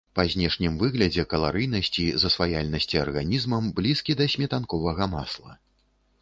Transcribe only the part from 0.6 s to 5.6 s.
выглядзе, каларыйнасці, засваяльнасці арганізмам блізкі да сметанковага масла.